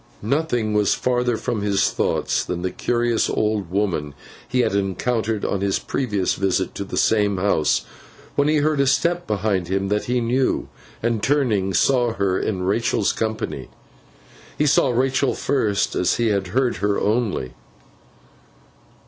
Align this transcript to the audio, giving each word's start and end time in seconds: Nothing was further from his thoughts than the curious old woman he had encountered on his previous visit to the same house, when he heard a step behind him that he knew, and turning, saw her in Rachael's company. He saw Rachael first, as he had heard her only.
Nothing 0.23 0.73
was 0.73 0.95
further 0.95 1.37
from 1.37 1.61
his 1.61 1.91
thoughts 1.91 2.43
than 2.43 2.63
the 2.63 2.71
curious 2.71 3.29
old 3.29 3.69
woman 3.69 4.15
he 4.47 4.61
had 4.61 4.73
encountered 4.73 5.45
on 5.45 5.61
his 5.61 5.77
previous 5.77 6.33
visit 6.33 6.73
to 6.73 6.83
the 6.83 6.97
same 6.97 7.37
house, 7.37 7.85
when 8.35 8.47
he 8.47 8.57
heard 8.57 8.79
a 8.79 8.87
step 8.87 9.27
behind 9.27 9.67
him 9.67 9.89
that 9.89 10.05
he 10.05 10.19
knew, 10.19 10.67
and 11.03 11.21
turning, 11.21 11.71
saw 11.71 12.13
her 12.13 12.39
in 12.39 12.63
Rachael's 12.63 13.13
company. 13.13 13.69
He 14.57 14.65
saw 14.65 14.89
Rachael 14.89 15.35
first, 15.35 15.93
as 15.95 16.15
he 16.15 16.29
had 16.29 16.47
heard 16.47 16.77
her 16.77 16.99
only. 16.99 17.53